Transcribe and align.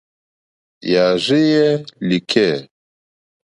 Yààrzéyɛ́ 0.91 1.71
lìkɛ̂. 2.07 2.51